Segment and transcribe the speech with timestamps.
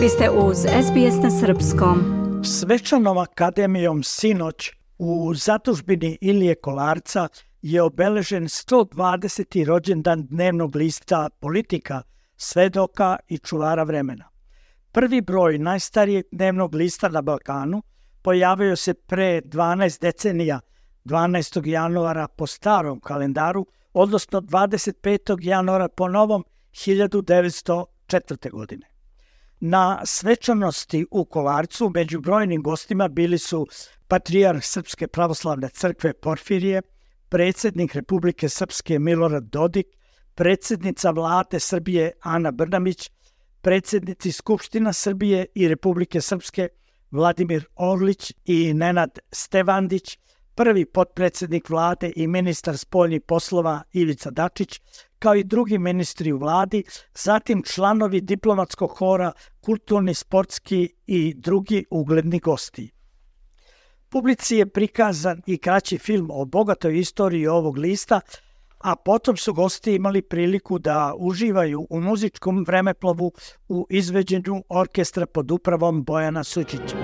[0.00, 1.98] Vi ste uz SBS na Srpskom.
[2.44, 7.28] Svečanom akademijom sinoć u zatužbini Ilije Kolarca
[7.62, 9.64] je obeležen 120.
[9.64, 12.02] rođendan dnevnog lista politika,
[12.36, 14.28] svedoka i čuvara vremena.
[14.92, 17.82] Prvi broj najstarijeg dnevnog lista na Balkanu
[18.22, 20.60] pojavio se pre 12 decenija,
[21.04, 21.66] 12.
[21.66, 25.38] januara po starom kalendaru, odnosno 25.
[25.42, 28.50] januara po novom 1904.
[28.50, 28.89] godine.
[29.60, 33.66] Na svečanosti u Kolarcu među brojnim gostima bili su
[34.08, 36.82] patrijarh Srpske pravoslavne crkve Porfirije,
[37.28, 39.86] predsednik Republike Srpske Milorad Dodik,
[40.34, 43.10] predsednica vlade Srbije Ana Brnamić,
[43.60, 46.68] predsednici Skupština Srbije i Republike Srpske
[47.10, 50.18] Vladimir Orlić i Nenad Stevandić,
[50.54, 54.80] prvi potpredsednik vlade i ministar spoljnih poslova Ivica Dačić,
[55.20, 56.84] kao i drugi ministri u vladi,
[57.14, 62.90] zatim članovi diplomatskog hora, kulturni, sportski i drugi ugledni gosti.
[64.08, 68.20] Publici je prikazan i kraći film o bogatoj istoriji ovog lista,
[68.78, 73.32] a potom su gosti imali priliku da uživaju u muzičkom vremeplovu
[73.68, 76.96] u izveđenju orkestra pod upravom Bojana Sučića.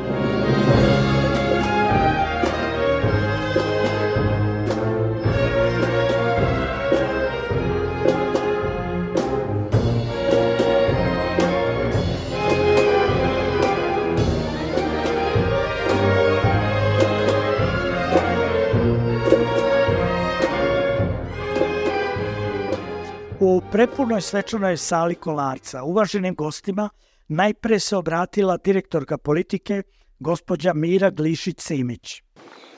[23.40, 26.88] U prepunoj svečanoj sali Kolarca uvaženim gostima
[27.28, 29.82] najpre se obratila direktorka politike
[30.18, 32.22] gospođa Mira Glišić-Simić.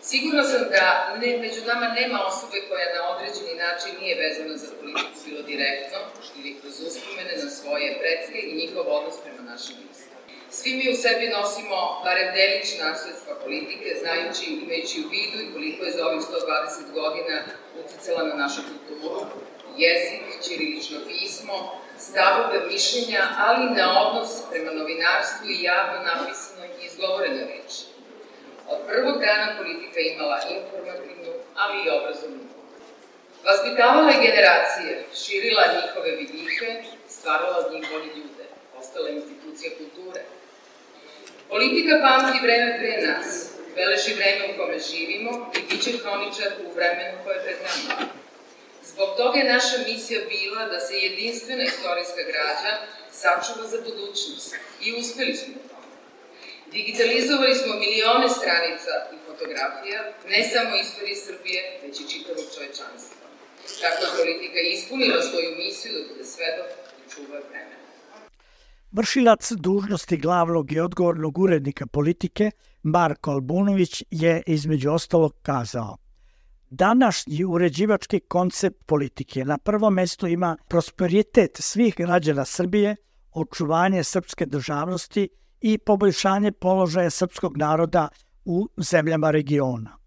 [0.02, 4.70] Sigurno sam da ne, među nama nema osobe koja na određeni način nije vezana za
[4.80, 5.98] politiku bilo direktno
[6.38, 10.17] ili kroz uspomene na svoje predske i njihov odnos prema našim listom.
[10.50, 15.52] Svi mi u sebi nosimo barem delić nasledstva politike, znajući i imajući u vidu i
[15.52, 17.36] koliko je za ovih 120 godina
[17.80, 19.26] uticala na našu kulturu,
[19.76, 27.44] jezik, ćirilično pismo, stavove mišljenja, ali na odnos prema novinarstvu i javno napisanoj i izgovorenoj
[27.44, 27.82] reči.
[28.68, 32.48] Od prvog dana politika imala informativnu, ali i obrazovnu
[33.44, 38.44] Vaspitavala je generacije, širila njihove vidihe, stvarala od njih bolji ljude,
[38.76, 40.22] postala institucija kulture.
[41.58, 43.28] Politika pamti vreme pre nas,
[43.74, 47.94] beleži vreme u kome živimo i bit će hroničar u vremenu koje je pred nama.
[48.90, 52.72] Zbog toga je naša misija bila da se jedinstvena istorijska građa
[53.20, 55.92] sačuva za budućnost i uspeli smo u tome.
[56.76, 63.24] Digitalizovali smo milione stranica i fotografija, ne samo istorije Srbije, već i čitavog čovečanstva.
[63.82, 66.70] Tako je politika ispunila svoju misiju da bude svedok.
[68.92, 72.50] Vršilac dužnosti glavnog i odgovornog urednika politike
[72.82, 75.96] Marko Albunović je između ostalog kazao–
[76.70, 82.96] Današnji uređivački koncept politike na prvom mestu ima prosperitet svih građana Srbije,
[83.32, 85.28] očuvanje srpske državnosti
[85.60, 88.08] i poboljšanje položaja srpskog naroda
[88.44, 89.98] u zemljama regiona.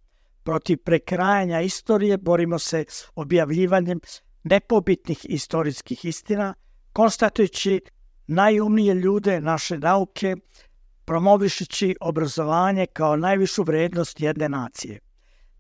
[0.44, 4.00] Protiv prekrajanja istorije borimo se objavljivanjem
[4.44, 6.54] nepobitnih istorijskih istina,
[6.94, 7.82] konstatujući
[8.32, 10.36] najumnije ljude naše nauke,
[11.06, 15.00] promovišući obrazovanje kao najvišu vrednost jedne nacije–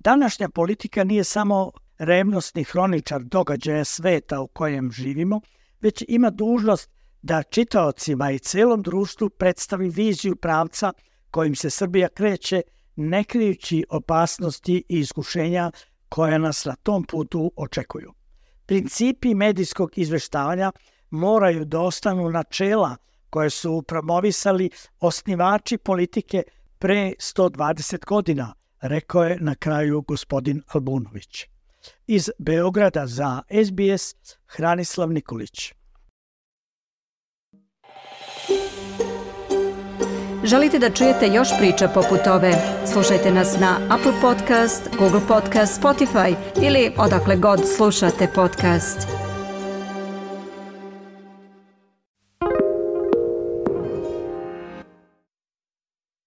[0.03, 5.41] Današnja politika nije samo revnostni hroničar događaja sveta u kojem živimo,
[5.81, 6.89] već ima dužnost
[7.21, 10.93] da čitaocima i celom društvu predstavi viziju pravca
[11.31, 12.61] kojim se Srbija kreće,
[12.95, 15.71] ne krijući opasnosti i iskušenja
[16.09, 18.13] koja nas na tom putu očekuju.
[18.65, 20.71] Principi medijskog izveštavanja
[21.11, 22.97] moraju da ostanu načela
[23.29, 26.43] koje su promovisali osnivači politike
[26.79, 31.45] pre 120 godina– rekao je na kraju gospodin Albunović.
[32.07, 34.15] Iz Beograda za SBS
[34.47, 35.73] Hranislav Nikolić.
[40.43, 42.53] Želite da čujete još priča poput ove?
[42.93, 49.20] Slušajte nas na Apple Podcast, Google Podcast, Spotify ili odakle god slušate podcast.